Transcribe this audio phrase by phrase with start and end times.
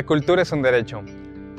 [0.00, 1.02] La cultura es un derecho.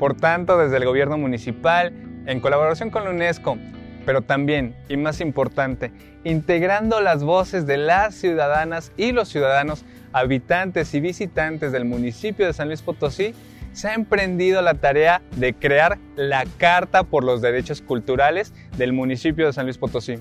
[0.00, 1.92] Por tanto, desde el gobierno municipal,
[2.26, 3.56] en colaboración con la UNESCO,
[4.04, 5.92] pero también, y más importante,
[6.24, 12.52] integrando las voces de las ciudadanas y los ciudadanos, habitantes y visitantes del municipio de
[12.52, 13.32] San Luis Potosí,
[13.74, 19.46] se ha emprendido la tarea de crear la Carta por los Derechos Culturales del municipio
[19.46, 20.18] de San Luis Potosí.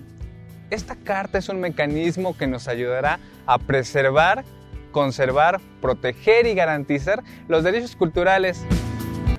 [0.69, 4.45] Esta carta es un mecanismo que nos ayudará a preservar,
[4.91, 8.65] conservar, proteger y garantizar los derechos culturales.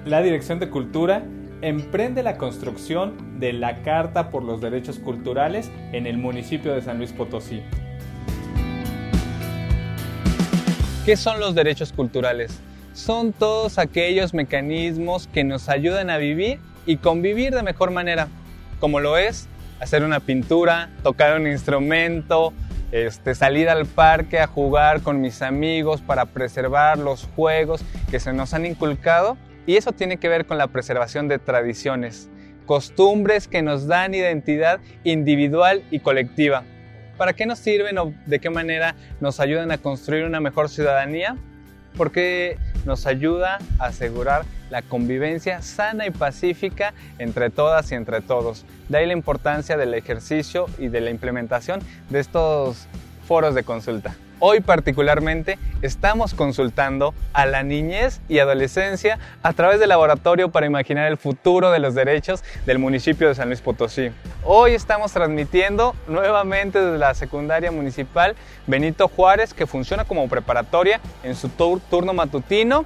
[0.04, 1.24] La Dirección de Cultura
[1.60, 6.98] emprende la construcción de la Carta por los Derechos Culturales en el municipio de San
[6.98, 7.62] Luis Potosí.
[11.04, 12.60] ¿Qué son los derechos culturales?
[12.92, 18.28] Son todos aquellos mecanismos que nos ayudan a vivir y convivir de mejor manera,
[18.80, 19.48] como lo es
[19.80, 22.52] hacer una pintura, tocar un instrumento,
[22.92, 28.32] este, salir al parque a jugar con mis amigos para preservar los juegos que se
[28.32, 32.28] nos han inculcado y eso tiene que ver con la preservación de tradiciones,
[32.66, 36.64] costumbres que nos dan identidad individual y colectiva.
[37.16, 41.36] ¿Para qué nos sirven o de qué manera nos ayudan a construir una mejor ciudadanía?
[41.96, 48.64] Porque nos ayuda a asegurar la convivencia sana y pacífica entre todas y entre todos.
[48.88, 52.86] De ahí la importancia del ejercicio y de la implementación de estos
[53.26, 54.14] foros de consulta.
[54.44, 61.06] Hoy particularmente estamos consultando a la niñez y adolescencia a través del Laboratorio para Imaginar
[61.06, 64.10] el Futuro de los Derechos del municipio de San Luis Potosí.
[64.42, 68.34] Hoy estamos transmitiendo nuevamente desde la secundaria municipal
[68.66, 72.84] Benito Juárez que funciona como preparatoria en su turno matutino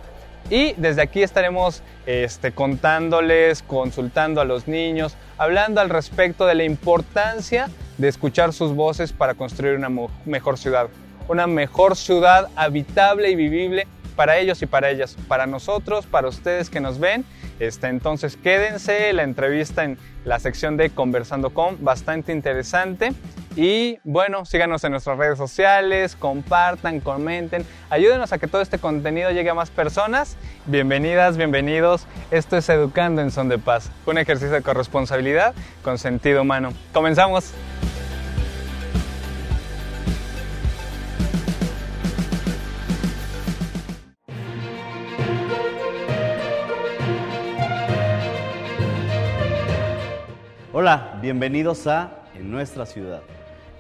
[0.51, 6.65] y desde aquí estaremos este, contándoles, consultando a los niños, hablando al respecto de la
[6.65, 9.89] importancia de escuchar sus voces para construir una
[10.27, 10.89] mejor ciudad
[11.29, 16.71] una mejor ciudad habitable y vivible para ellos y para ellas, para nosotros, para ustedes
[16.71, 17.25] que nos ven.
[17.61, 23.13] Este, entonces quédense, la entrevista en la sección de Conversando con, bastante interesante.
[23.55, 29.31] Y bueno, síganos en nuestras redes sociales, compartan, comenten, ayúdenos a que todo este contenido
[29.31, 30.37] llegue a más personas.
[30.67, 32.07] Bienvenidas, bienvenidos.
[32.31, 36.73] Esto es Educando en Son de Paz, un ejercicio de corresponsabilidad con sentido humano.
[36.93, 37.53] Comenzamos.
[50.87, 53.21] Hola, bienvenidos a En nuestra ciudad.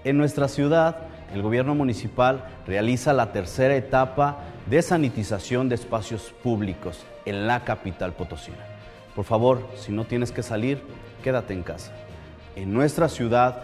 [0.02, 0.96] En nuestra ciudad,
[1.32, 8.14] el gobierno municipal realiza la tercera etapa de sanitización de espacios públicos en la capital
[8.14, 8.56] potosina.
[9.14, 10.82] Por favor, si no tienes que salir,
[11.22, 11.92] quédate en casa.
[12.56, 13.62] En nuestra ciudad,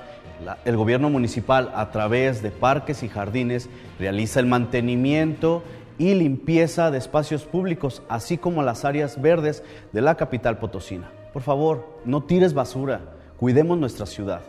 [0.64, 5.64] el gobierno municipal, a través de parques y jardines, realiza el mantenimiento
[5.98, 11.10] y limpieza de espacios públicos, así como las áreas verdes de la capital potosina.
[11.32, 13.00] Por favor, no tires basura
[13.42, 14.42] cuidemos nuestra ciudad.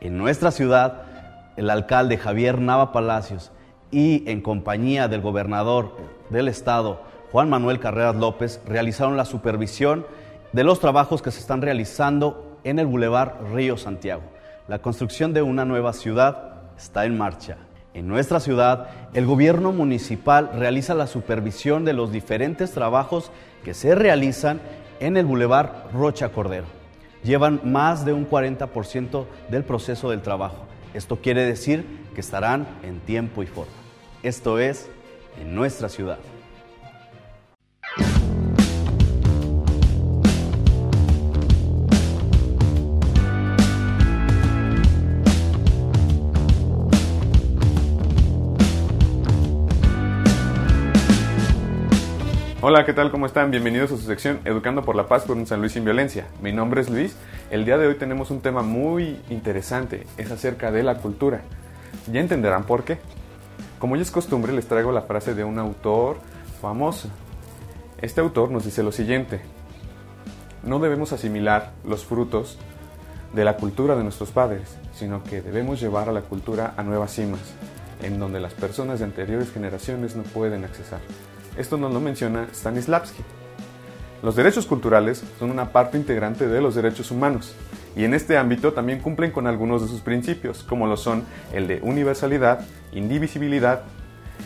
[0.00, 1.02] En nuestra ciudad,
[1.56, 3.52] el alcalde Javier Nava Palacios
[3.92, 5.92] y en compañía del gobernador
[6.28, 10.04] del estado, Juan Manuel Carreras López, realizaron la supervisión
[10.52, 14.22] de los trabajos que se están realizando en el Boulevard Río Santiago.
[14.66, 17.58] La construcción de una nueva ciudad está en marcha.
[17.94, 23.30] En nuestra ciudad, el gobierno municipal realiza la supervisión de los diferentes trabajos
[23.62, 24.60] que se realizan
[24.98, 26.79] en el Boulevard Rocha Cordero
[27.22, 30.66] llevan más de un 40% del proceso del trabajo.
[30.94, 31.84] Esto quiere decir
[32.14, 33.72] que estarán en tiempo y forma.
[34.22, 34.88] Esto es
[35.40, 36.18] en nuestra ciudad.
[52.62, 53.10] Hola, ¿qué tal?
[53.10, 53.50] ¿Cómo están?
[53.50, 56.26] Bienvenidos a su sección Educando por la Paz un San Luis sin violencia.
[56.42, 57.16] Mi nombre es Luis.
[57.50, 61.40] El día de hoy tenemos un tema muy interesante, es acerca de la cultura.
[62.12, 62.98] Ya entenderán por qué.
[63.78, 66.18] Como ya es costumbre, les traigo la frase de un autor
[66.60, 67.08] famoso.
[68.02, 69.40] Este autor nos dice lo siguiente.
[70.62, 72.58] No debemos asimilar los frutos
[73.32, 77.14] de la cultura de nuestros padres, sino que debemos llevar a la cultura a nuevas
[77.14, 77.54] cimas,
[78.02, 81.00] en donde las personas de anteriores generaciones no pueden accesar.
[81.56, 83.22] Esto nos lo menciona Stanislavski.
[84.22, 87.54] Los derechos culturales son una parte integrante de los derechos humanos
[87.96, 91.66] y en este ámbito también cumplen con algunos de sus principios, como lo son el
[91.66, 92.60] de universalidad,
[92.92, 93.82] indivisibilidad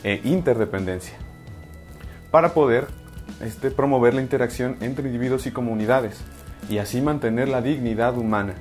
[0.03, 1.17] e interdependencia,
[2.31, 2.87] para poder
[3.41, 6.21] este, promover la interacción entre individuos y comunidades
[6.71, 8.55] y así mantener la dignidad humana.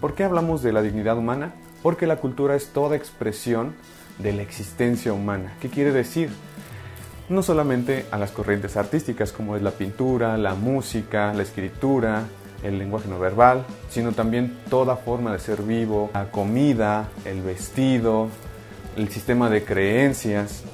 [0.00, 1.54] ¿Por qué hablamos de la dignidad humana?
[1.82, 3.74] Porque la cultura es toda expresión
[4.18, 5.54] de la existencia humana.
[5.60, 6.30] ¿Qué quiere decir?
[7.28, 12.24] No solamente a las corrientes artísticas como es la pintura, la música, la escritura,
[12.62, 18.28] el lenguaje no verbal, sino también toda forma de ser vivo, la comida, el vestido,
[18.96, 20.64] el sistema de creencias.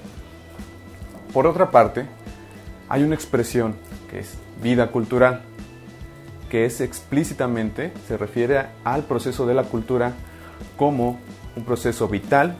[1.32, 2.06] Por otra parte,
[2.88, 3.74] hay una expresión
[4.08, 5.42] que es vida cultural,
[6.48, 10.12] que es explícitamente, se refiere al proceso de la cultura
[10.76, 11.18] como
[11.56, 12.56] un proceso vital,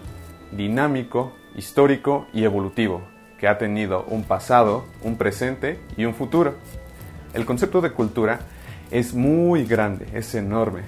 [0.51, 6.55] dinámico, histórico y evolutivo, que ha tenido un pasado, un presente y un futuro.
[7.33, 8.41] El concepto de cultura
[8.91, 10.83] es muy grande, es enorme,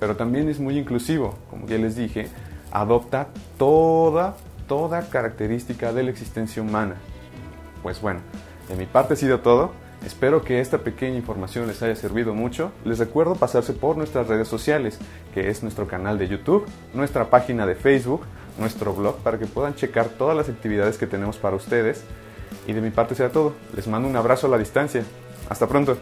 [0.00, 2.28] pero también es muy inclusivo, como ya les dije,
[2.72, 3.28] adopta
[3.58, 6.96] toda, toda característica de la existencia humana.
[7.82, 8.20] Pues bueno,
[8.68, 9.72] de mi parte ha sido todo.
[10.04, 12.72] Espero que esta pequeña información les haya servido mucho.
[12.84, 14.98] Les recuerdo pasarse por nuestras redes sociales,
[15.32, 18.22] que es nuestro canal de YouTube, nuestra página de Facebook,
[18.58, 22.04] nuestro blog, para que puedan checar todas las actividades que tenemos para ustedes.
[22.66, 23.54] Y de mi parte será todo.
[23.74, 25.04] Les mando un abrazo a la distancia.
[25.48, 25.96] Hasta pronto.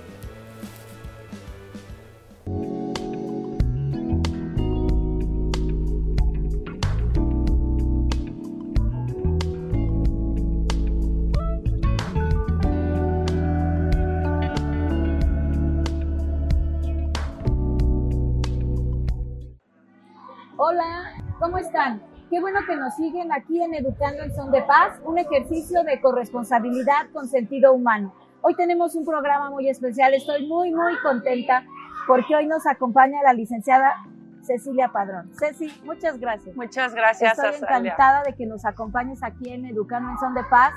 [22.90, 27.72] Nos siguen aquí en Educando en Son de Paz, un ejercicio de corresponsabilidad con sentido
[27.72, 28.12] humano.
[28.42, 31.62] Hoy tenemos un programa muy especial, estoy muy, muy contenta
[32.08, 33.94] porque hoy nos acompaña la licenciada
[34.42, 35.30] Cecilia Padrón.
[35.38, 36.56] Ceci, muchas gracias.
[36.56, 40.72] Muchas gracias, Estoy encantada de que nos acompañes aquí en Educando en Son de Paz.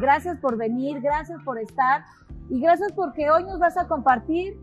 [0.00, 2.04] Gracias por venir, gracias por estar
[2.50, 4.58] y gracias porque hoy nos vas a compartir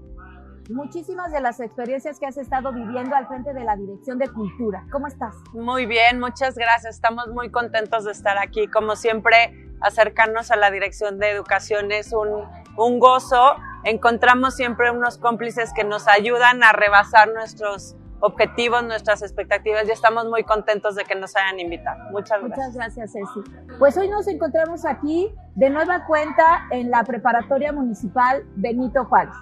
[0.71, 4.85] muchísimas de las experiencias que has estado viviendo al frente de la Dirección de Cultura.
[4.91, 5.35] ¿Cómo estás?
[5.53, 6.95] Muy bien, muchas gracias.
[6.95, 8.67] Estamos muy contentos de estar aquí.
[8.67, 12.45] Como siempre, acercarnos a la Dirección de Educación es un,
[12.77, 13.55] un gozo.
[13.83, 20.25] Encontramos siempre unos cómplices que nos ayudan a rebasar nuestros objetivos, nuestras expectativas y estamos
[20.25, 22.09] muy contentos de que nos hayan invitado.
[22.11, 22.57] Muchas gracias.
[22.57, 23.77] Muchas gracias, Ceci.
[23.79, 29.33] Pues hoy nos encontramos aquí de nueva cuenta en la preparatoria municipal Benito Juárez.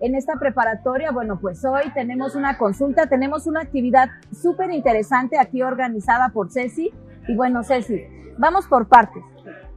[0.00, 5.62] En esta preparatoria, bueno, pues hoy tenemos una consulta, tenemos una actividad súper interesante aquí
[5.62, 6.92] organizada por Ceci.
[7.26, 8.04] Y bueno, Ceci,
[8.38, 9.24] vamos por partes.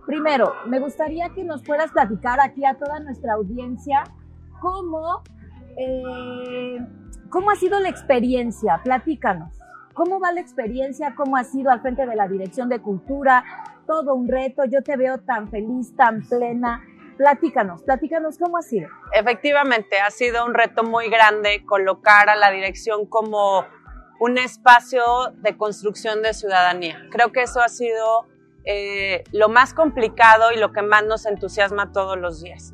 [0.05, 4.03] Primero, me gustaría que nos puedas platicar aquí a toda nuestra audiencia
[4.59, 5.23] cómo,
[5.75, 6.77] eh,
[7.29, 8.79] cómo ha sido la experiencia.
[8.83, 9.57] Platícanos.
[9.93, 11.15] ¿Cómo va la experiencia?
[11.15, 13.43] ¿Cómo ha sido al frente de la Dirección de Cultura?
[13.87, 14.63] Todo un reto.
[14.65, 16.81] Yo te veo tan feliz, tan plena.
[17.21, 18.89] Platícanos, platícanos cómo ha sido.
[19.13, 23.63] Efectivamente, ha sido un reto muy grande colocar a la dirección como
[24.19, 25.03] un espacio
[25.35, 26.99] de construcción de ciudadanía.
[27.11, 28.25] Creo que eso ha sido
[28.65, 32.73] eh, lo más complicado y lo que más nos entusiasma todos los días.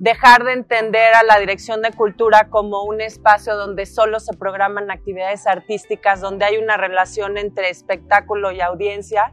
[0.00, 4.90] Dejar de entender a la Dirección de Cultura como un espacio donde solo se programan
[4.90, 9.32] actividades artísticas, donde hay una relación entre espectáculo y audiencia,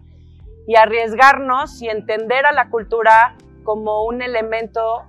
[0.66, 3.36] y arriesgarnos y entender a la cultura
[3.66, 5.04] como un elemento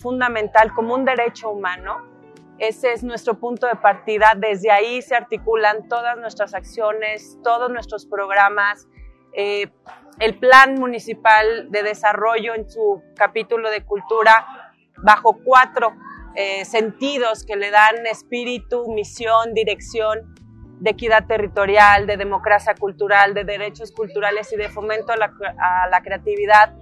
[0.00, 2.10] fundamental, como un derecho humano.
[2.58, 4.32] Ese es nuestro punto de partida.
[4.36, 8.86] Desde ahí se articulan todas nuestras acciones, todos nuestros programas.
[9.34, 9.70] Eh,
[10.18, 15.94] el Plan Municipal de Desarrollo en su capítulo de cultura, bajo cuatro
[16.34, 20.34] eh, sentidos que le dan espíritu, misión, dirección,
[20.80, 25.88] de equidad territorial, de democracia cultural, de derechos culturales y de fomento a la, a
[25.88, 26.74] la creatividad,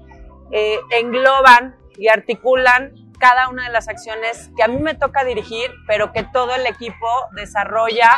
[0.50, 5.70] eh, engloban y articulan cada una de las acciones que a mí me toca dirigir,
[5.86, 8.08] pero que todo el equipo desarrolla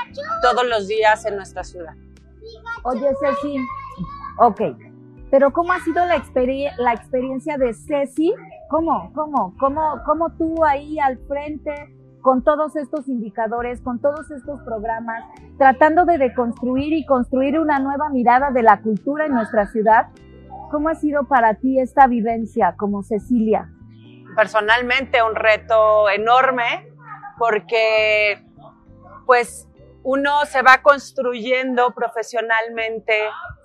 [0.41, 1.95] todos los días en nuestra ciudad.
[2.85, 3.57] Oye, Ceci,
[4.39, 4.61] ok,
[5.31, 8.33] pero ¿cómo ha sido la, experie la experiencia de Ceci?
[8.69, 11.73] ¿Cómo, cómo, cómo, cómo tú ahí al frente
[12.21, 15.25] con todos estos indicadores, con todos estos programas,
[15.59, 20.09] tratando de deconstruir y construir una nueva mirada de la cultura en nuestra ciudad?
[20.73, 23.71] ¿Cómo ha sido para ti esta vivencia como Cecilia?
[24.35, 26.88] Personalmente un reto enorme
[27.38, 28.43] porque
[29.26, 29.69] pues
[30.02, 33.21] uno se va construyendo profesionalmente,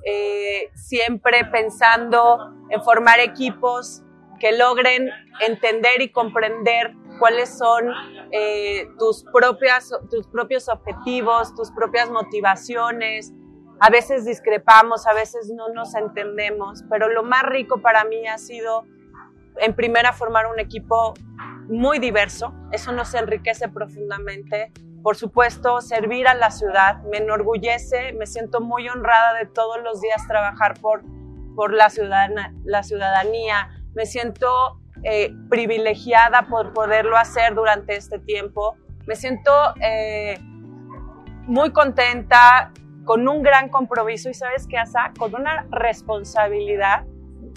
[0.05, 4.03] eh, siempre pensando en formar equipos
[4.41, 5.09] que logren
[5.39, 7.85] entender y comprender cuáles son
[8.31, 13.33] eh, tus, propias, tus propios objetivos, tus propias motivaciones,
[13.79, 18.37] a veces discrepamos, a veces no nos entendemos, pero lo más rico para mí ha
[18.37, 18.85] sido,
[19.57, 21.13] en primera, formar un equipo
[21.67, 22.53] muy diverso.
[22.71, 24.71] Eso nos enriquece profundamente
[25.07, 27.01] por supuesto, servir a la ciudad.
[27.03, 31.01] Me enorgullece, me siento muy honrada de todos los días trabajar por,
[31.55, 33.69] por la, ciudadana, la ciudadanía.
[33.95, 38.75] Me siento eh, privilegiada por poderlo hacer durante este tiempo.
[39.05, 39.49] Me siento
[39.81, 40.39] eh,
[41.45, 42.73] muy contenta,
[43.07, 47.05] con un gran compromiso y sabes qué, Asa, con una responsabilidad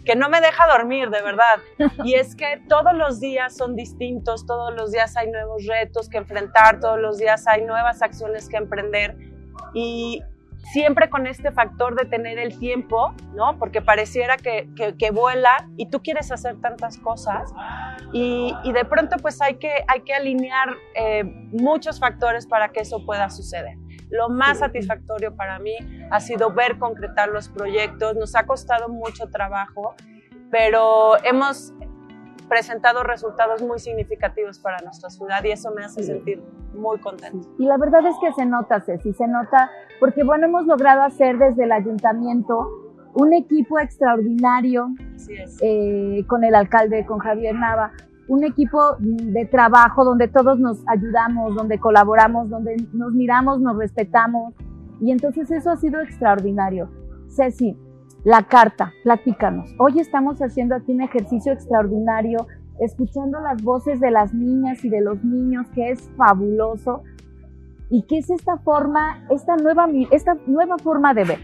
[0.04, 1.59] que no me deja dormir, de verdad.
[2.04, 6.19] Y es que todos los días son distintos, todos los días hay nuevos retos que
[6.19, 9.16] enfrentar, todos los días hay nuevas acciones que emprender.
[9.75, 10.23] Y
[10.73, 13.59] siempre con este factor de tener el tiempo, ¿no?
[13.59, 17.52] Porque pareciera que, que, vuela y tú quieres hacer tantas cosas
[18.12, 22.80] y, y, de pronto pues hay que, hay que alinear eh, muchos factores para que
[22.80, 23.76] eso pueda suceder.
[24.11, 25.75] Lo más satisfactorio para mí
[26.11, 28.17] ha sido ver concretar los proyectos.
[28.17, 29.95] Nos ha costado mucho trabajo,
[30.50, 31.73] pero hemos
[32.49, 36.43] presentado resultados muy significativos para nuestra ciudad y eso me hace sentir
[36.75, 37.49] muy contento.
[37.59, 41.38] Y la verdad es que se nota, Ceci, se nota, porque bueno, hemos logrado hacer
[41.38, 42.69] desde el ayuntamiento
[43.14, 44.88] un equipo extraordinario
[45.61, 47.93] eh, con el alcalde, con Javier Nava,
[48.31, 54.55] un equipo de trabajo donde todos nos ayudamos, donde colaboramos, donde nos miramos, nos respetamos.
[55.01, 56.89] Y entonces eso ha sido extraordinario.
[57.27, 57.77] Ceci,
[58.23, 59.75] la carta, platícanos.
[59.81, 62.47] Hoy estamos haciendo aquí un ejercicio extraordinario,
[62.79, 67.03] escuchando las voces de las niñas y de los niños, que es fabuloso.
[67.91, 71.41] ¿Y qué es esta forma, esta nueva, esta nueva forma de ver?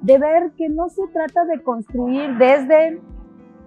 [0.00, 2.98] De ver que no se trata de construir desde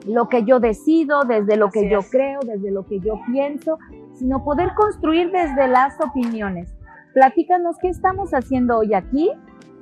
[0.05, 3.77] lo que yo decido, desde lo que yo creo, desde lo que yo pienso,
[4.13, 6.73] sino poder construir desde las opiniones.
[7.13, 9.31] Platícanos qué estamos haciendo hoy aquí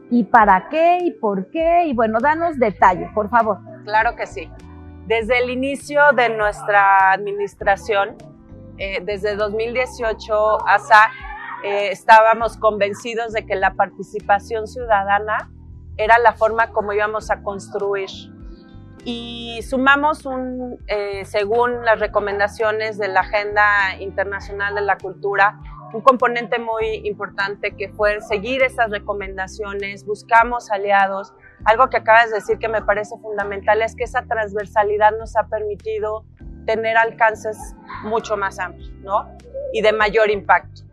[0.10, 3.60] y para qué y por qué y bueno, danos detalles, por favor.
[3.86, 4.50] Claro que sí.
[5.08, 8.15] Desde el inicio de nuestra administración,
[8.77, 11.12] eh, desde 2018 hasta
[11.63, 15.51] eh, estábamos convencidos de que la participación ciudadana
[15.98, 18.10] era la forma como íbamos a construir.
[19.03, 25.60] Y sumamos un, eh, según las recomendaciones de la Agenda Internacional de la Cultura,
[25.93, 31.34] un componente muy importante que fue seguir esas recomendaciones, buscamos aliados.
[31.65, 35.48] Algo que acabas de decir que me parece fundamental es que esa transversalidad nos ha
[35.48, 36.25] permitido
[36.65, 37.58] tener alcances
[38.03, 39.27] mucho más amplios ¿no?
[39.74, 40.84] y de mayor impacto.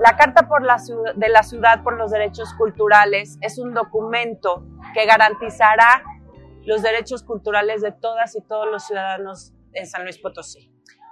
[0.00, 0.76] La Carta por la
[1.16, 6.02] de la Ciudad por los Derechos Culturales es un documento que garantizará
[6.66, 10.70] los derechos culturales de todas y todos los ciudadanos en San Luis Potosí.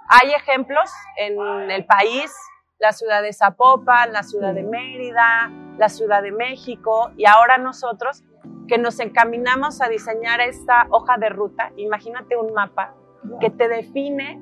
[0.09, 2.31] Hay ejemplos en el país
[2.79, 8.23] la ciudad de Zapopan, la ciudad de Mérida, la ciudad de México y ahora nosotros
[8.67, 12.93] que nos encaminamos a diseñar esta hoja de ruta, imagínate un mapa
[13.39, 14.39] que te define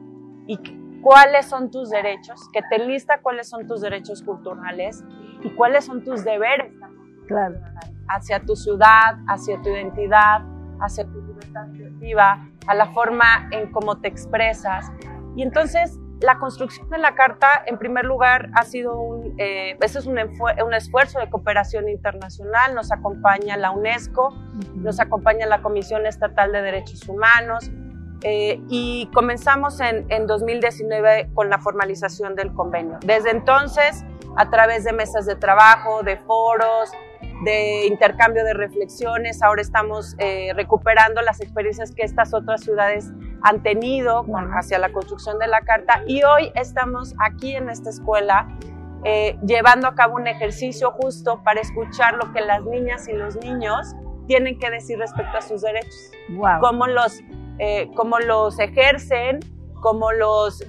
[0.48, 0.58] y
[1.02, 5.04] cuáles son tus derechos, que te lista cuáles son tus derechos culturales
[5.44, 6.74] y cuáles son tus deberes
[7.28, 7.56] claro.
[8.08, 10.42] hacia tu ciudad, hacia tu identidad,
[11.74, 14.92] creativa, a la forma en cómo te expresas.
[15.36, 20.06] Y entonces la construcción de la carta, en primer lugar, ha sido un, eh, es
[20.06, 22.74] un, un, esfuerzo de cooperación internacional.
[22.74, 24.34] Nos acompaña la UNESCO,
[24.76, 27.70] nos acompaña la Comisión Estatal de Derechos Humanos
[28.22, 33.00] eh, y comenzamos en, en 2019 con la formalización del convenio.
[33.06, 34.06] Desde entonces,
[34.38, 36.90] a través de mesas de trabajo, de foros,
[37.44, 39.42] de intercambio de reflexiones.
[39.42, 44.26] Ahora estamos eh, recuperando las experiencias que estas otras ciudades han tenido
[44.58, 46.04] hacia la construcción de la carta.
[46.08, 48.48] Y hoy estamos aquí en esta escuela
[49.04, 53.36] eh, llevando a cabo un ejercicio justo para escuchar lo que las niñas y los
[53.36, 53.94] niños
[54.28, 56.12] tienen que decir respecto a sus derechos,
[56.62, 57.20] cómo, los,
[57.60, 59.40] eh, cómo los ejercen,
[59.82, 60.64] cómo los,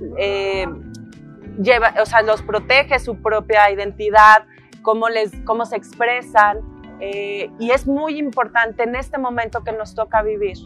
[1.61, 4.47] lleva, o sea, los protege su propia identidad,
[4.84, 6.60] cómo, les, cómo se expresan.
[7.00, 10.56] Eh, y es muy importante en este momento que nos toca vivir,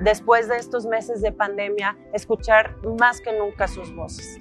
[0.00, 4.40] después de estos meses de pandemia, escuchar más que nunca sus voces.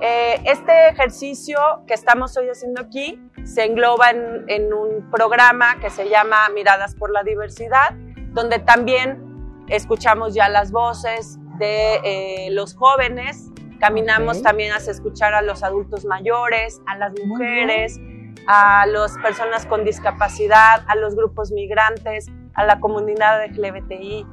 [0.00, 5.90] Eh, este ejercicio que estamos hoy haciendo aquí se engloba en, en, un programa que
[5.90, 7.94] se llama Miradas por la Diversidad,
[8.32, 15.42] donde también escuchamos ya las voces de eh, los jóvenes, caminamos también hacia escuchar a
[15.42, 18.00] los adultos mayores, a las mujeres,
[18.48, 24.26] a las personas con discapacidad, a los grupos migrantes, a la comunidad LGBTI.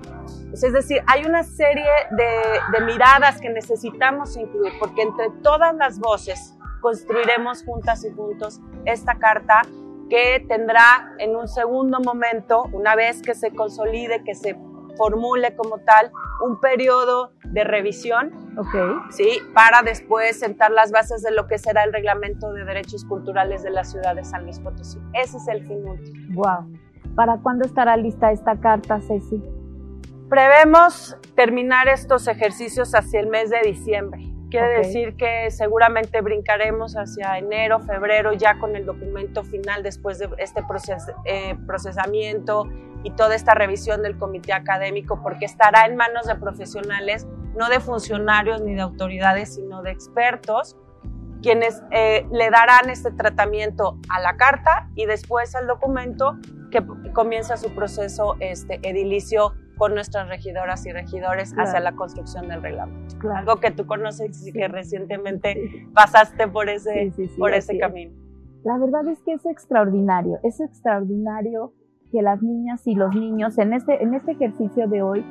[0.49, 5.75] Pues, es decir, hay una serie de, de miradas que necesitamos incluir, porque entre todas
[5.75, 9.63] las voces construiremos juntas y juntos esta carta
[10.09, 14.55] que tendrá en un segundo momento, una vez que se consolide, que se
[14.95, 16.11] formule como tal,
[16.45, 19.11] un periodo de revisión, Ok.
[19.11, 19.39] ¿sí?
[19.53, 23.69] Para después sentar las bases de lo que será el reglamento de derechos culturales de
[23.69, 24.99] la ciudad de San Luis Potosí.
[25.13, 26.35] Ese es el fin último.
[26.35, 26.71] Wow.
[27.15, 29.41] ¿Para cuándo estará lista esta carta, Ceci?
[30.29, 34.34] Prevemos terminar estos ejercicios hacia el mes de diciembre.
[34.49, 40.29] Quiere decir que seguramente brincaremos hacia enero, febrero, ya con el documento final después de
[40.37, 42.69] este proces- eh, procesamiento
[43.03, 47.79] y toda esta revisión del comité académico, porque estará en manos de profesionales, no de
[47.79, 50.77] funcionarios ni de autoridades, sino de expertos,
[51.41, 56.37] quienes eh, le darán este tratamiento a la carta y después al documento
[56.71, 56.83] que
[57.13, 61.69] comienza su proceso este, edilicio con nuestras regidoras y regidores Claro.
[61.69, 63.17] hacia la construcción del reglamento.
[63.19, 63.37] Claro.
[63.39, 64.67] Algo que tú conoces y que Sí.
[64.67, 65.87] recientemente Sí.
[65.93, 67.79] pasaste por ese, Sí, por ese es.
[67.79, 68.11] camino.
[68.63, 71.73] La verdad es que es extraordinario, es extraordinario
[72.11, 75.25] que las niñas y los niños en este, en este ejercicio de hoy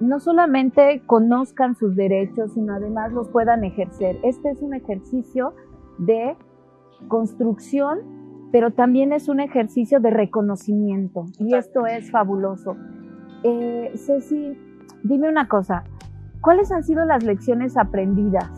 [0.00, 4.18] no solamente conozcan sus derechos, sino además los puedan ejercer.
[4.22, 5.54] Este es un ejercicio
[5.98, 6.36] de
[7.08, 7.98] construcción,
[8.52, 12.76] pero también es un ejercicio de reconocimiento y esto es fabuloso.
[13.42, 14.56] Eh, Ceci,
[15.02, 15.84] dime una cosa,
[16.40, 18.50] ¿cuáles han sido las lecciones aprendidas?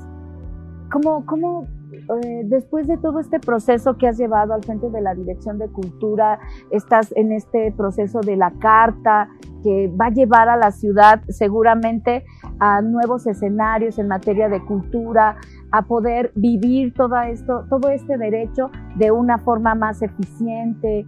[0.90, 5.14] ¿Cómo, cómo eh, después de todo este proceso que has llevado al frente de la
[5.14, 6.38] Dirección de Cultura,
[6.70, 9.28] estás en este proceso de la carta
[9.62, 12.24] que va a llevar a la ciudad seguramente
[12.58, 15.36] a nuevos escenarios en materia de cultura,
[15.70, 21.06] a poder vivir todo esto, todo este derecho de una forma más eficiente.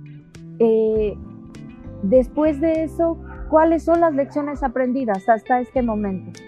[0.58, 1.16] Eh,
[2.02, 3.18] después de eso,
[3.54, 6.40] ¿cuáles son las lecciones aprendidas hasta este momento?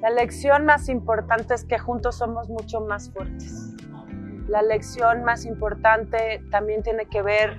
[0.00, 3.76] La lección más importante es que juntos somos mucho más fuertes.
[4.48, 7.58] La lección más importante también tiene que ver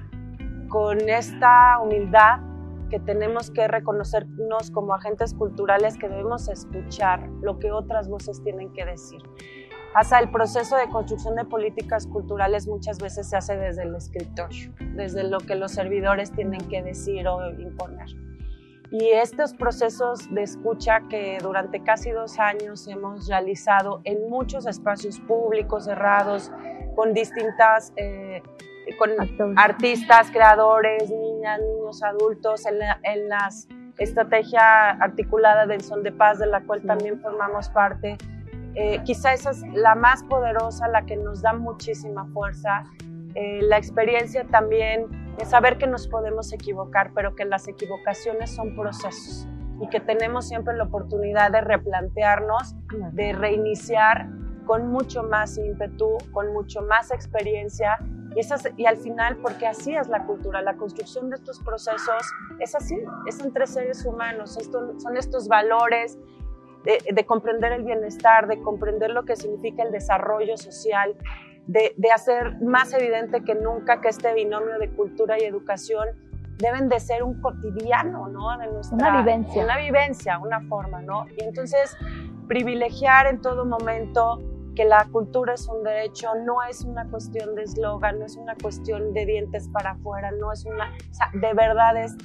[0.68, 2.42] con esta humildad
[2.90, 8.74] que tenemos que reconocernos como agentes culturales que debemos escuchar lo que otras voces tienen
[8.74, 9.22] que decir.
[9.96, 14.74] Hasta el proceso de construcción de políticas culturales muchas veces se hace desde el escritorio,
[14.98, 18.29] desde lo que los servidores tienen que decir o imponer.
[18.92, 25.20] Y estos procesos de escucha que durante casi dos años hemos realizado en muchos espacios
[25.20, 26.52] públicos cerrados,
[26.96, 28.42] con distintas, eh,
[28.98, 29.56] con Actores.
[29.58, 33.68] artistas, creadores, niñas, niños, adultos, en la en las
[34.00, 38.18] estrategia articulada del Son de Paz, de la cual también formamos parte.
[38.76, 42.84] Eh, quizá esa es la más poderosa, la que nos da muchísima fuerza.
[43.36, 45.08] Eh, la experiencia también
[45.40, 49.48] es saber que nos podemos equivocar, pero que las equivocaciones son procesos
[49.82, 52.76] y que tenemos siempre la oportunidad de replantearnos,
[53.14, 54.28] de reiniciar
[54.66, 57.98] con mucho más ímpetu, con mucho más experiencia.
[58.36, 62.22] Y, esas, y al final, porque así es la cultura, la construcción de estos procesos
[62.60, 66.20] es así, es entre seres humanos, esto, son estos valores
[66.84, 71.16] de, de, comprender el bienestar, de comprender lo que significa el desarrollo social,
[71.70, 76.08] de, de hacer más evidente que nunca que este binomio de cultura y educación
[76.58, 78.58] deben de ser un cotidiano, ¿no?
[78.58, 79.64] De nuestra, una vivencia.
[79.64, 81.28] Una vivencia, una forma, ¿no?
[81.38, 81.96] Y entonces
[82.48, 84.42] privilegiar en todo momento
[84.76, 88.56] que la cultura es un derecho, no es una cuestión de eslogan, no es una
[88.56, 92.16] cuestión de dientes para afuera, no es una, o sea, de verdad es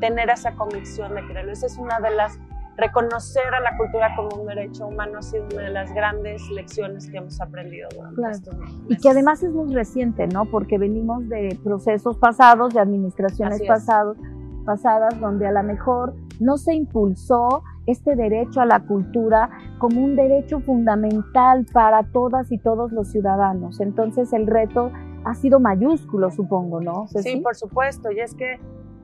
[0.00, 1.52] tener esa convicción de creerlo.
[1.52, 2.38] Esa es una de las,
[2.80, 7.10] reconocer a la cultura como un derecho humano ha sido una de las grandes lecciones
[7.10, 8.32] que hemos aprendido durante Claro.
[8.34, 8.76] estos meses.
[8.88, 10.46] Y que además es muy reciente, ¿no?
[10.46, 14.16] Porque venimos de procesos pasados, de administraciones pasados,
[14.64, 20.16] pasadas, donde a lo mejor no se impulsó este derecho a la cultura como un
[20.16, 23.80] derecho fundamental para todas y todos los ciudadanos.
[23.80, 24.90] Entonces el reto
[25.24, 27.06] ha sido mayúsculo, supongo, ¿no?
[27.08, 28.10] Sí, por supuesto.
[28.12, 28.58] Y es que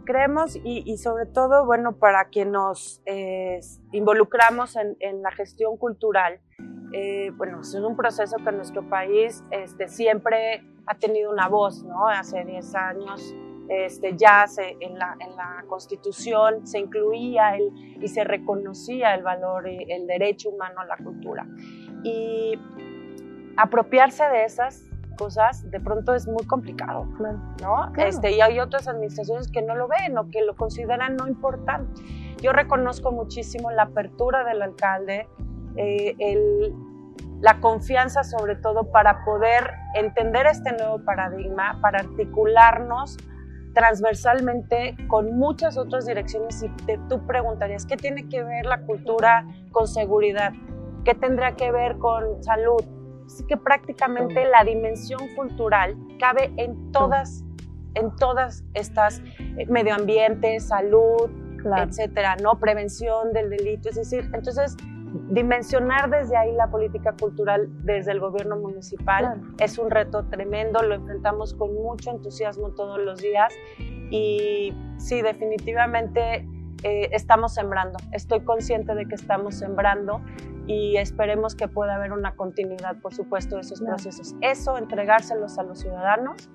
[0.06, 3.60] creemos y, y sobre todo, bueno, para quien nos eh,
[3.92, 6.40] involucramos en, en, la gestión cultural,
[6.92, 12.08] eh, bueno, es un proceso que nuestro país este, siempre ha tenido una voz, ¿no?
[12.08, 13.34] Hace 10 años
[13.68, 19.22] este, ya se, en, la, en la Constitución se incluía el, y se reconocía el
[19.22, 21.46] valor y el derecho humano a la cultura.
[22.04, 22.58] Y
[23.56, 27.38] apropiarse de esas cosas de pronto es muy complicado, claro.
[27.62, 27.92] ¿no?
[27.92, 28.08] Claro.
[28.08, 32.00] Este, y hay otras administraciones que no lo ven o que lo consideran no importante.
[32.40, 35.28] Yo reconozco muchísimo la apertura del alcalde,
[35.76, 36.74] eh, el,
[37.40, 43.16] la confianza sobre todo para poder entender este nuevo paradigma, para articularnos
[43.74, 49.46] transversalmente con muchas otras direcciones y te, tú preguntarías, ¿qué tiene que ver la cultura
[49.70, 50.52] con seguridad?
[51.04, 52.82] ¿Qué tendrá que ver con salud?
[53.26, 57.44] Así que prácticamente la dimensión cultural cabe en todas,
[57.94, 59.20] en todas estas
[59.58, 61.28] eh, medio ambiente, salud,
[61.60, 61.90] claro.
[61.90, 62.58] etcétera, ¿no?
[62.58, 64.76] Prevención del delito, es decir, entonces
[65.30, 69.40] dimensionar desde ahí la política cultural desde el gobierno municipal Claro.
[69.58, 73.54] es un reto tremendo, lo enfrentamos con mucho entusiasmo todos los días
[74.10, 76.46] y sí, definitivamente
[76.82, 77.98] eh, estamos sembrando.
[78.12, 80.20] Estoy consciente de que estamos sembrando
[80.66, 84.34] y esperemos que pueda haber una continuidad, por supuesto, de esos procesos.
[84.40, 86.50] Eso, entregárselos a los ciudadanos,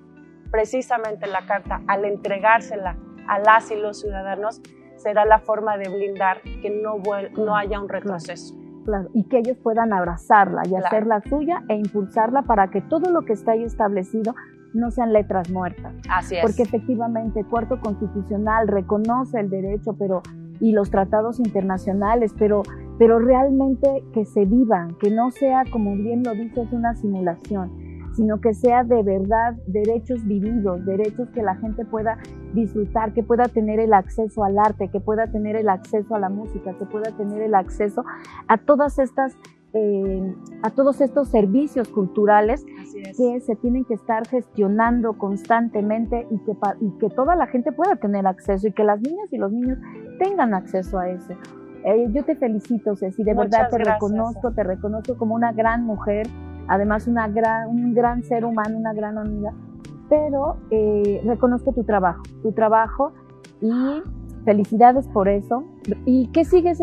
[0.50, 4.60] precisamente la carta, al entregársela a las y los ciudadanos,
[4.96, 6.96] será la forma de blindar que no,
[7.36, 8.54] no haya un retroceso.
[8.84, 10.86] Claro, y que ellos puedan abrazarla y Claro.
[10.86, 14.34] hacerla suya e impulsarla para que todo lo que está ahí establecido
[14.74, 15.94] no sean letras muertas.
[16.08, 16.42] Así es.
[16.42, 20.22] Porque efectivamente el cuarto constitucional reconoce el derecho pero,
[20.60, 22.62] y los tratados internacionales, pero,
[22.98, 27.70] pero realmente que se vivan, que no sea, como bien lo dices, una simulación,
[28.14, 32.18] sino que sea de verdad derechos vividos, derechos que la gente pueda
[32.52, 36.28] disfrutar, que pueda tener el acceso al arte, que pueda tener el acceso a la
[36.28, 38.04] música, que pueda tener el acceso
[38.48, 39.36] a todas estas,
[39.74, 43.16] eh, a todos estos servicios culturales es.
[43.16, 47.96] que se tienen que estar gestionando constantemente y que, y que toda la gente pueda
[47.96, 49.78] tener acceso y que las niñas y los niños
[50.18, 51.34] tengan acceso a eso.
[51.84, 53.94] Eh, yo te felicito, Ceci, de Muchas verdad te gracias.
[53.94, 56.26] reconozco, te reconozco como una gran mujer,
[56.68, 59.52] además una gran, un gran ser humano, una gran amiga,
[60.08, 63.12] pero eh, reconozco tu trabajo, tu trabajo
[63.60, 64.02] y
[64.44, 65.64] felicidades por eso.
[66.04, 66.80] ¿Y qué sigues?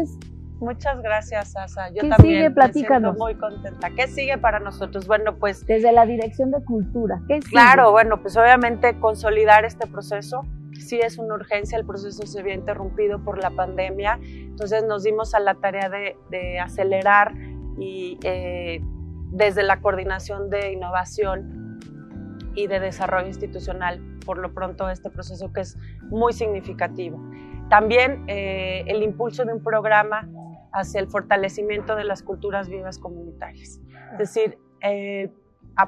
[0.60, 1.90] Muchas gracias, Asa.
[1.90, 2.34] Yo ¿Qué también sigue?
[2.34, 3.18] me siento Platícanos.
[3.18, 3.90] muy contenta.
[3.92, 5.08] ¿Qué sigue para nosotros?
[5.08, 7.22] Bueno, pues desde la Dirección de Cultura.
[7.28, 7.52] ¿Qué sigue?
[7.52, 10.42] claro, bueno, pues obviamente consolidar este proceso.
[10.80, 15.34] Sí es una urgencia, el proceso se había interrumpido por la pandemia, entonces nos dimos
[15.36, 17.34] a la tarea de, de acelerar
[17.78, 18.80] y eh,
[19.32, 21.80] desde la coordinación de innovación
[22.56, 25.78] y de desarrollo institucional, por lo pronto este proceso que es
[26.10, 27.20] muy significativo.
[27.70, 30.28] También eh, el impulso de un programa
[30.72, 33.80] hacia el fortalecimiento de las culturas vivas comunitarias.
[34.14, 35.32] Es decir, eh,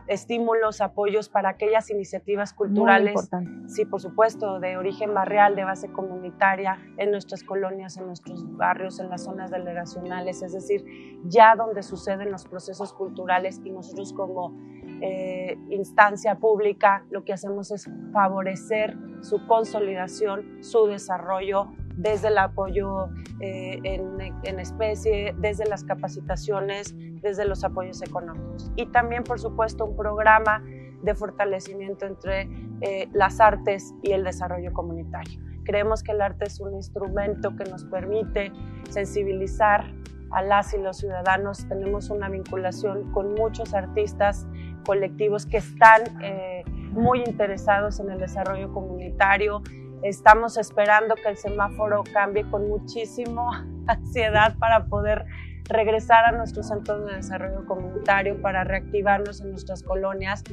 [0.07, 3.29] estímulos, apoyos para aquellas iniciativas culturales,
[3.67, 8.99] sí, por supuesto, de origen barrial, de base comunitaria, en nuestras colonias, en nuestros barrios,
[8.99, 10.85] en las zonas delegacionales, es decir,
[11.25, 14.57] ya donde suceden los procesos culturales y nosotros como
[15.01, 23.09] eh, instancia pública lo que hacemos es favorecer su consolidación, su desarrollo desde el apoyo
[23.39, 28.71] eh, en, especie, desde las capacitaciones, desde los apoyos económicos.
[28.75, 30.63] Y también, por supuesto, un programa
[31.01, 32.49] de fortalecimiento entre
[32.81, 35.39] eh, las artes y el desarrollo comunitario.
[35.63, 38.51] Creemos que el arte es un instrumento que nos permite
[38.89, 39.91] sensibilizar
[40.31, 41.67] a las y los ciudadanos.
[41.67, 44.47] Tenemos una vinculación con muchos artistas
[44.85, 49.61] colectivos que están eh, muy interesados en el desarrollo comunitario.
[50.03, 55.25] Estamos esperando que el semáforo cambie con muchísima ansiedad para poder
[55.65, 60.43] regresar a nuestros centros de desarrollo comunitario, para reactivarnos en nuestras colonias,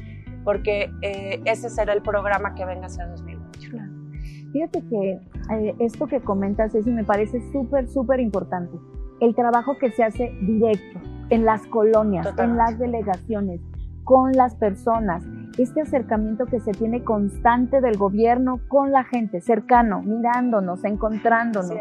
[0.43, 3.77] porque eh, ese será el programa que venga hacia 2028.
[4.51, 5.19] Fíjate que
[5.51, 8.77] eh, esto que comentas, Ceci, me parece súper, súper importante.
[9.19, 12.63] El trabajo que se hace directo en las colonias, en Totalmente.
[12.63, 13.61] las delegaciones,
[14.03, 15.23] con las personas,
[15.63, 21.77] este acercamiento que se tiene constante del gobierno con la gente, cercano, mirándonos, encontrándonos,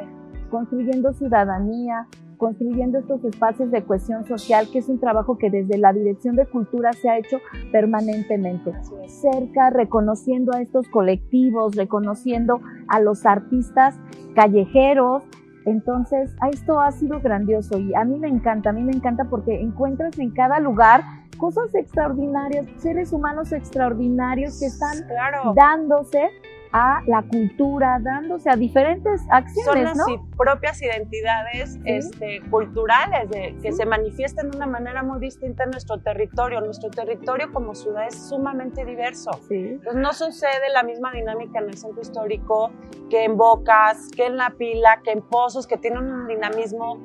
[0.50, 2.06] construyendo ciudadanía,
[2.38, 6.46] construyendo estos espacios de cohesión social, que es un trabajo que desde la Dirección de
[6.46, 7.38] Cultura se ha hecho
[7.72, 8.72] permanentemente
[9.08, 13.96] cerca, reconociendo a estos colectivos, reconociendo a los artistas
[14.34, 15.22] callejeros.
[15.68, 19.24] Entonces, a esto ha sido grandioso y a mí me encanta, a mí me encanta
[19.24, 21.02] porque encuentras en cada lugar
[21.36, 25.52] cosas extraordinarias, seres humanos extraordinarios que están Claro.
[25.54, 26.28] dándose
[26.72, 30.08] a la cultura, dándose a diferentes son acciones, las ¿no?
[30.08, 35.70] i- propias identidades este, culturales de, que se manifiestan de una manera muy distinta en
[35.70, 36.60] nuestro territorio.
[36.60, 39.30] Nuestro territorio como ciudad es sumamente diverso.
[39.48, 42.70] Sí, Entonces no sucede la misma dinámica en el centro histórico
[43.10, 46.96] que en Bocas, que en La Pila, que en Pozos, que tienen un dinamismo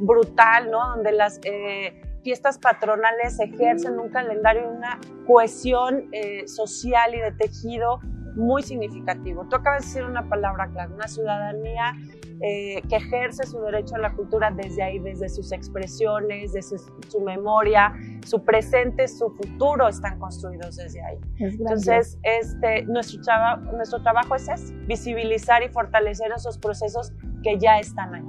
[0.00, 0.86] brutal, ¿no?
[0.94, 7.32] Donde las eh, fiestas patronales ejercen un calendario y una cohesión eh, social y de
[7.32, 8.00] tejido
[8.38, 9.44] muy significativo.
[9.50, 11.92] Tú acabas de decir una palabra clave, una ciudadanía
[12.40, 16.92] eh, que ejerce su derecho a la cultura desde ahí, desde sus expresiones, desde su,
[17.08, 17.92] su memoria,
[18.24, 21.18] su presente, su futuro están construidos desde ahí.
[21.40, 21.54] es.
[21.58, 27.78] Entonces, este, nuestro, traba- nuestro trabajo es ese, visibilizar y fortalecer esos procesos que ya
[27.80, 28.22] están ahí.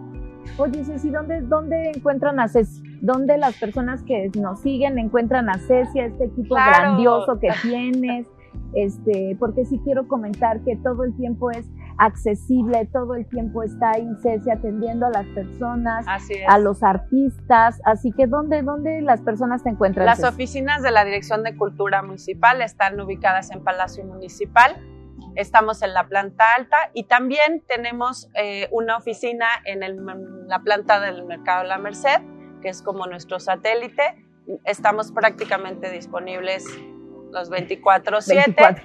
[0.57, 2.81] Oye, Ceci, ¿dónde, ¿dónde encuentran a Ceci?
[3.01, 6.71] ¿Dónde las personas que nos siguen encuentran a Ceci, a este equipo Claro.
[6.71, 8.25] grandioso que tienes?
[8.73, 11.65] Este, porque sí quiero comentar que todo el tiempo es
[11.97, 16.05] accesible, todo el tiempo está Ceci atendiendo a las personas,
[16.47, 20.05] a los artistas, así que ¿dónde, dónde las personas te encuentran?
[20.05, 20.29] Las Ceci?
[20.29, 24.77] oficinas de la Dirección de Cultura Municipal están ubicadas en Palacio Municipal.
[25.35, 30.59] Estamos en la planta alta y también tenemos eh, una oficina en, el- en la
[30.59, 32.21] planta del Mercado La Merced,
[32.61, 34.25] que es como nuestro satélite.
[34.63, 36.65] Estamos prácticamente disponibles
[37.31, 37.51] los 24/7.
[37.51, 38.21] 24,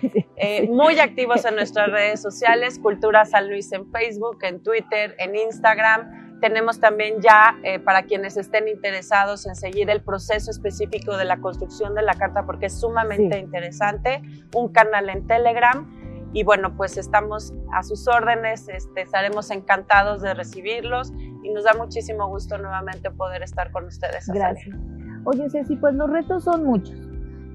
[0.00, 0.26] sí.
[0.36, 5.34] Eh, muy activos en nuestras redes sociales, Cultura San Luis en Facebook, en Twitter, en
[5.36, 6.38] Instagram.
[6.40, 11.38] Tenemos también ya, eh, para quienes estén interesados en seguir el proceso específico de la
[11.38, 13.40] construcción de la carta, porque es sumamente Sí.
[13.40, 14.20] interesante,
[14.54, 15.88] un canal en Telegram.
[16.34, 21.12] Y bueno, pues estamos a sus órdenes, este, estaremos encantados de recibirlos
[21.44, 24.26] y nos da muchísimo gusto nuevamente poder estar con ustedes.
[24.26, 24.76] Gracias.
[25.24, 26.96] Oye, Ceci, pues los retos son muchos.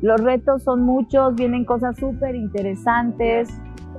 [0.02, 3.50] Los retos son muchos, vienen cosas súper interesantes.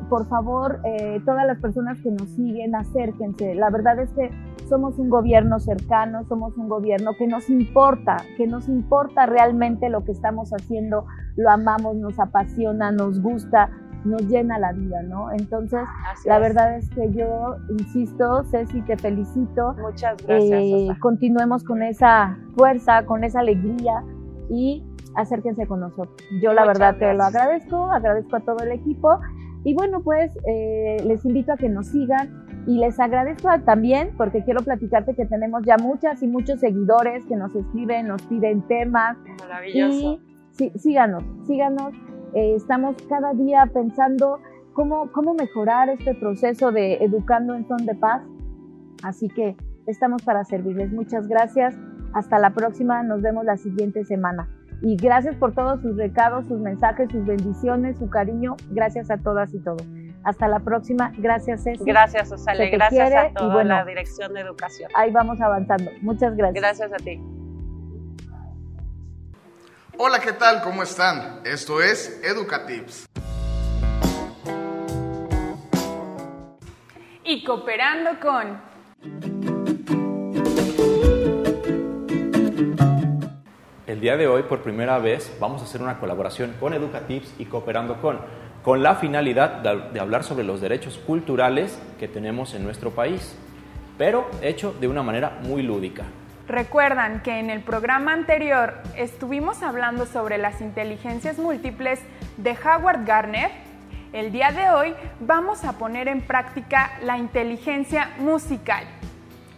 [0.09, 3.55] Por favor, eh, todas las personas que nos siguen, acérquense.
[3.55, 4.31] La verdad es que
[4.69, 10.05] somos un gobierno cercano, somos un gobierno que nos importa, que nos importa realmente lo
[10.05, 11.05] que estamos haciendo,
[11.37, 13.69] lo amamos, nos apasiona, nos gusta,
[14.05, 15.31] nos llena la vida, ¿no?
[15.33, 16.43] Entonces, Así la es.
[16.43, 19.75] verdad es que yo insisto, Ceci, te felicito.
[19.81, 20.63] Muchas gracias.
[20.63, 24.03] Eh, continuemos con esa fuerza, con esa alegría
[24.49, 24.85] y
[25.15, 26.17] acérquense con nosotros.
[26.43, 27.35] Yo la Muchas verdad te lo gracias.
[27.43, 29.19] agradezco, agradezco a todo el equipo
[29.65, 34.43] y bueno, pues eh, les invito a que nos sigan y les agradezco también porque
[34.45, 39.17] quiero platicarte que tenemos ya muchas y muchos seguidores que nos escriben, nos piden temas
[39.41, 40.15] Maravilloso.
[40.15, 40.21] y
[40.53, 41.93] sí, síganos, síganos.
[42.35, 44.39] Eh, estamos cada día pensando
[44.73, 48.23] cómo, cómo mejorar este proceso de educando en son de paz.
[49.03, 50.93] Así que estamos para servirles.
[50.93, 51.77] Muchas gracias.
[52.13, 53.03] Hasta la próxima.
[53.03, 54.49] Nos vemos la siguiente semana.
[54.83, 58.57] Y gracias por todos sus recados, sus mensajes, sus bendiciones, su cariño.
[58.71, 59.83] Gracias a todas y todos.
[60.25, 61.13] Hasta la próxima.
[61.19, 61.85] Gracias, Ceci.
[61.85, 63.75] Gracias, te Gracias quiere a y toda bueno.
[63.75, 64.91] la Dirección de Educación.
[64.95, 65.91] Ahí vamos avanzando.
[66.03, 66.63] Muchas gracias.
[66.63, 67.21] Gracias a ti.
[69.99, 70.63] Hola, ¿qué tal?
[70.63, 71.41] ¿Cómo están?
[71.45, 73.07] Esto es Educatips.
[77.31, 78.61] y cooperando con
[84.01, 87.45] El día de hoy, por primera vez, vamos a hacer una colaboración con Educatips y
[87.45, 88.19] Cooperando con,
[88.63, 93.37] con la finalidad de, de hablar sobre los derechos culturales que tenemos en nuestro país,
[93.99, 96.05] pero hecho de una manera muy lúdica.
[96.49, 102.01] Recuerdan que en el programa anterior estuvimos hablando sobre las inteligencias múltiples
[102.39, 103.51] de Howard Gardner.
[104.15, 108.85] El día de hoy vamos a poner en práctica la inteligencia musical.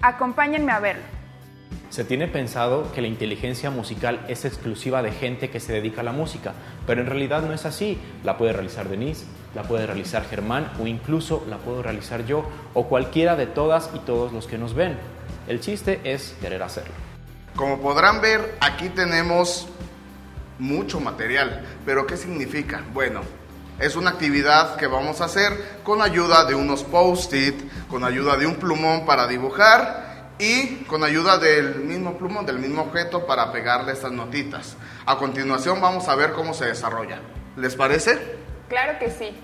[0.00, 1.21] Acompáñenme a verlo.
[1.92, 6.04] Se tiene pensado que la inteligencia musical es exclusiva de gente que se dedica a
[6.04, 6.54] la música,
[6.86, 7.98] pero en realidad no es así.
[8.24, 12.88] La puede realizar Denise, la puede realizar Germán o incluso la puedo realizar yo o
[12.88, 14.96] cualquiera de todas y todos los que nos ven.
[15.46, 16.94] El chiste es querer hacerlo.
[17.56, 19.68] Como podrán ver, aquí tenemos
[20.58, 21.60] mucho material.
[21.84, 22.82] ¿Pero qué significa?
[22.94, 23.20] Bueno,
[23.78, 25.52] es una actividad que vamos a hacer
[25.82, 27.54] con ayuda de unos post-it,
[27.86, 30.01] con ayuda de un plumón para dibujar
[30.42, 34.76] y con ayuda del mismo plumón, del mismo objeto para pegarle estas notitas.
[35.06, 37.20] A continuación vamos a ver cómo se desarrolla.
[37.56, 38.18] ¿Les parece?
[38.68, 39.36] Claro que sí.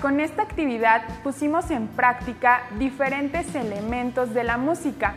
[0.00, 5.14] Con esta actividad pusimos en práctica diferentes elementos de la música,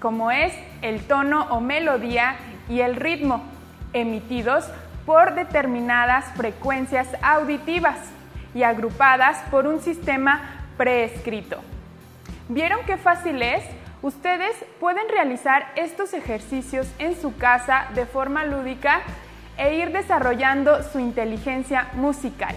[0.00, 2.36] como es el tono o melodía
[2.68, 3.42] y el ritmo,
[3.92, 4.66] emitidos
[5.04, 7.96] por determinadas frecuencias auditivas
[8.54, 11.60] y agrupadas por un sistema preescrito.
[12.48, 13.64] ¿Vieron qué fácil es?
[14.02, 19.00] Ustedes pueden realizar estos ejercicios en su casa de forma lúdica
[19.56, 22.56] e ir desarrollando su inteligencia musical.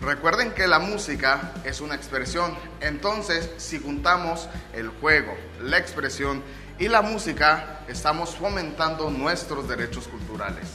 [0.00, 6.42] Recuerden que la música es una expresión, entonces si juntamos el juego, la expresión
[6.78, 10.66] y la música, estamos fomentando nuestros derechos culturales.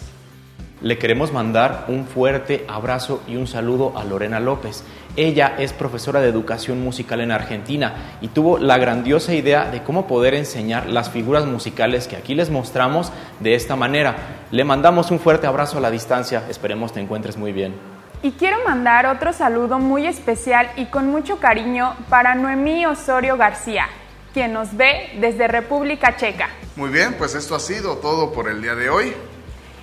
[0.81, 4.83] Le queremos mandar un fuerte abrazo y un saludo a Lorena López.
[5.15, 10.07] Ella es profesora de educación musical en Argentina y tuvo la grandiosa idea de cómo
[10.07, 14.15] poder enseñar las figuras musicales que aquí les mostramos de esta manera.
[14.49, 17.90] Le mandamos un fuerte abrazo a la distancia, esperemos te encuentres muy bien.
[18.23, 23.87] Y quiero mandar otro saludo muy especial y con mucho cariño para Noemí Osorio García,
[24.31, 26.49] quien nos ve desde República Checa.
[26.75, 29.13] Muy bien, pues esto ha sido todo por el día de hoy.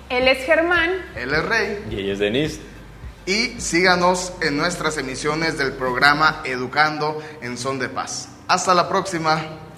[0.09, 0.89] Él es Germán.
[1.17, 1.85] Él es Rey.
[1.89, 2.61] Y ella es Denise.
[3.25, 8.29] Y síganos en nuestras emisiones del programa Educando en Son de Paz.
[8.47, 9.68] Hasta la próxima.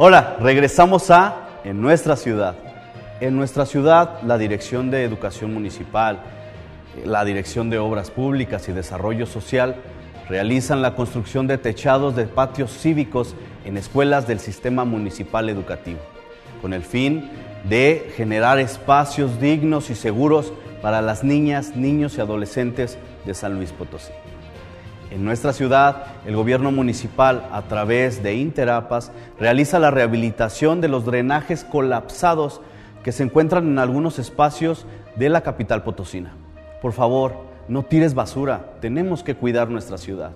[0.00, 2.54] Hola, regresamos a En nuestra ciudad.
[3.18, 6.20] En nuestra ciudad, la Dirección de Educación Municipal,
[7.04, 9.74] la Dirección de Obras Públicas y Desarrollo Social
[10.28, 13.34] realizan la construcción de techados de patios cívicos
[13.64, 15.98] en escuelas del sistema municipal educativo,
[16.62, 17.28] con el fin
[17.68, 23.72] de generar espacios dignos y seguros para las niñas, niños y adolescentes de San Luis
[23.72, 24.12] Potosí.
[25.10, 31.06] En nuestra ciudad, el gobierno municipal, a través de Interapas, realiza la rehabilitación de los
[31.06, 32.60] drenajes colapsados
[33.02, 34.84] que se encuentran en algunos espacios
[35.16, 36.34] de la capital potosina.
[36.82, 37.32] Por favor,
[37.68, 40.32] no tires basura, tenemos que cuidar nuestra ciudad.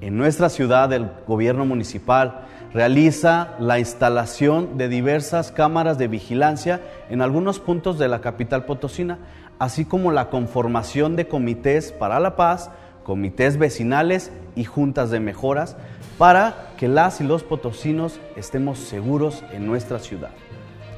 [0.00, 7.20] En nuestra ciudad, el gobierno municipal realiza la instalación de diversas cámaras de vigilancia en
[7.20, 9.18] algunos puntos de la capital potosina,
[9.58, 12.70] así como la conformación de comités para la paz,
[13.04, 15.76] comités vecinales y juntas de mejoras
[16.18, 20.30] para que las y los potosinos estemos seguros en nuestra ciudad.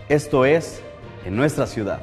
[0.08, 0.82] Esto es
[1.24, 2.00] en nuestra ciudad.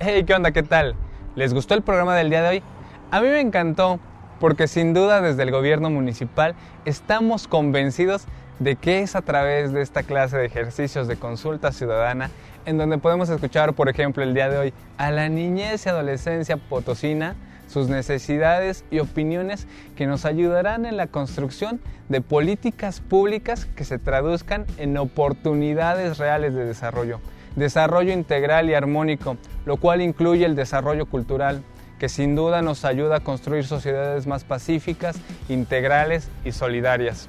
[0.00, 0.50] Hey, ¿qué onda?
[0.52, 0.94] ¿Qué tal?
[1.36, 2.62] ¿Les gustó el programa del día de hoy?
[3.10, 4.00] A mí me encantó
[4.40, 8.26] porque sin duda desde el gobierno municipal estamos convencidos
[8.58, 12.30] de que es a través de esta clase de ejercicios de consulta ciudadana
[12.66, 16.58] en donde podemos escuchar, por ejemplo, el día de hoy a la niñez y adolescencia
[16.58, 17.34] potosina,
[17.66, 23.98] sus necesidades y opiniones que nos ayudarán en la construcción de políticas públicas que se
[23.98, 27.20] traduzcan en oportunidades reales de desarrollo.
[27.56, 31.62] Desarrollo integral y armónico, lo cual incluye el desarrollo cultural,
[31.98, 35.16] que sin duda nos ayuda a construir sociedades más pacíficas,
[35.48, 37.28] integrales y solidarias.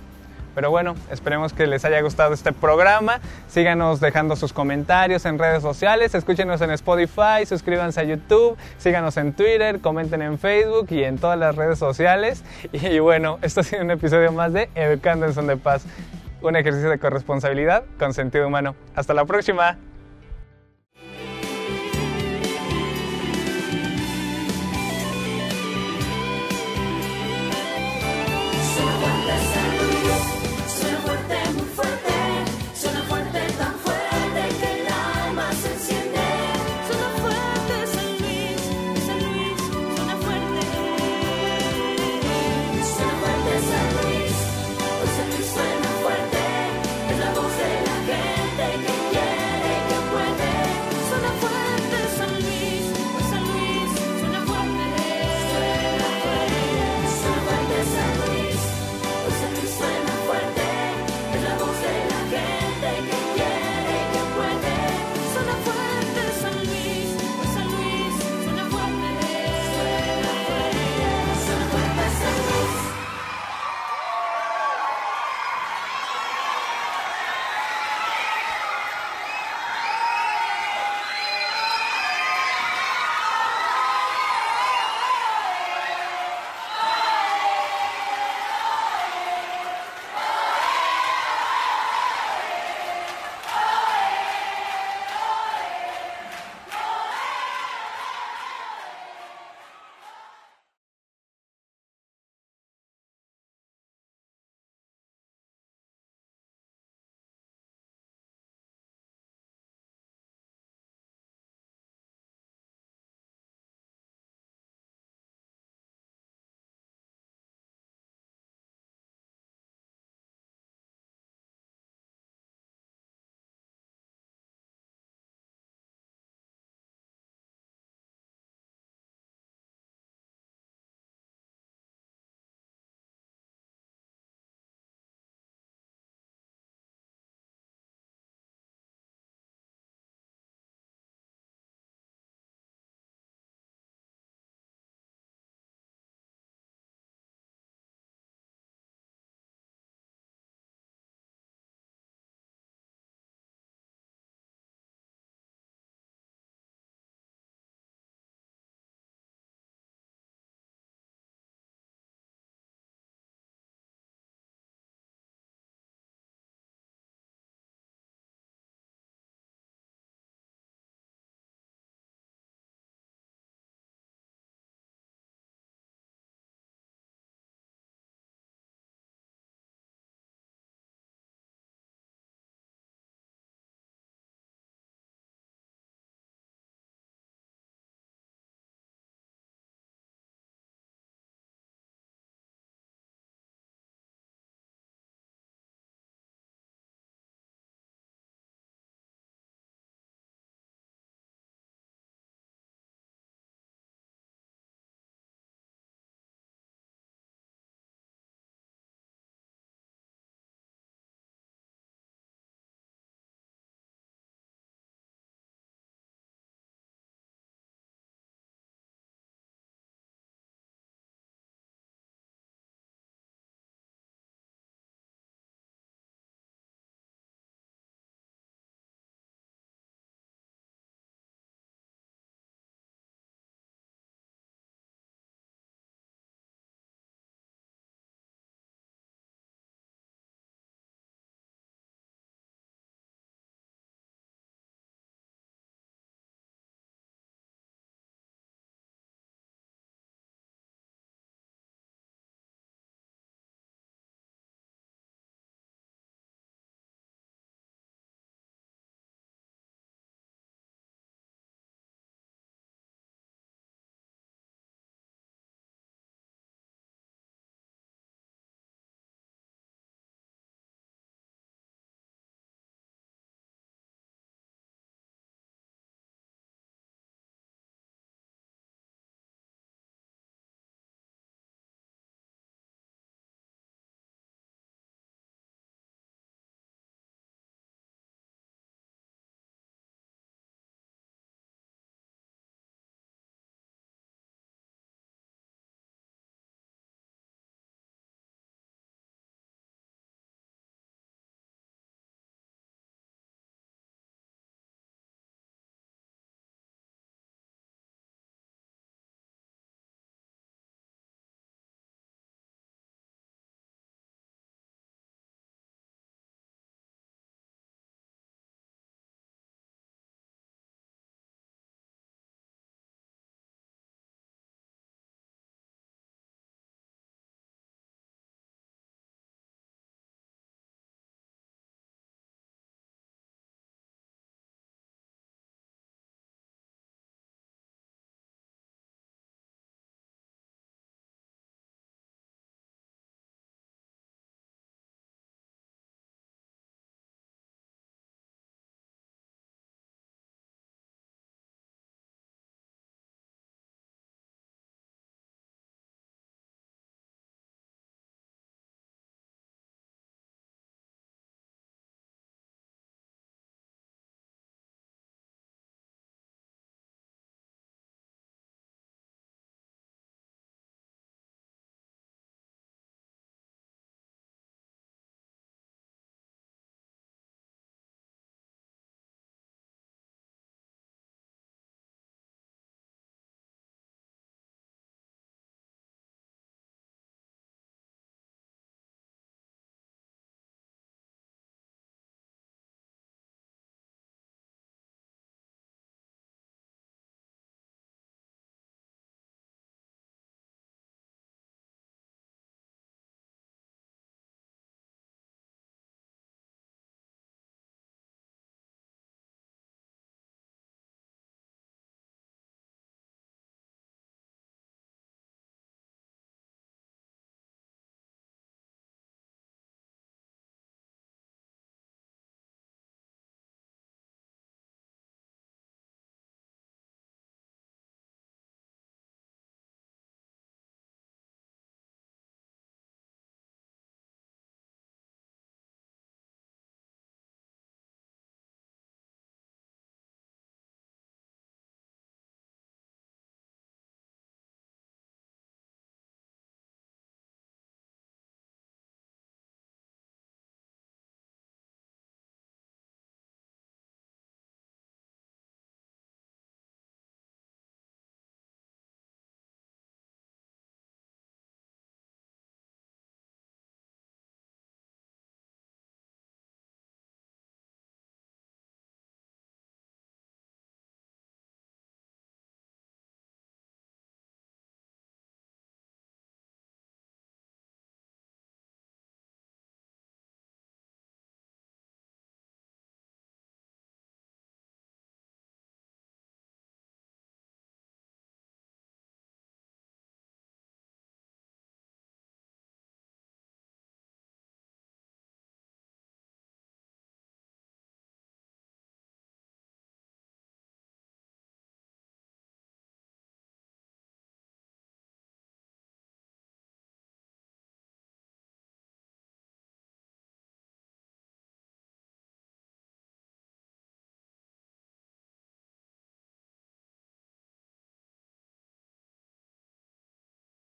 [0.56, 3.20] Pero bueno, esperemos que les haya gustado este programa.
[3.48, 9.34] Síganos dejando sus comentarios en redes sociales, escúchenos en Spotify, suscríbanse a YouTube, síganos en
[9.34, 12.44] Twitter, comenten en Facebook y en todas las redes sociales.
[12.74, 15.86] Y bueno, esto ha sido un episodio más de Educando en Son de Paz,
[16.42, 18.76] un ejercicio de corresponsabilidad con sentido humano.
[18.96, 19.78] Hasta la próxima.